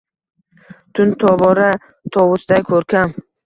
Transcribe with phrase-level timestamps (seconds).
[0.93, 1.69] Tun tobora
[2.13, 3.09] tovusday koʼrkam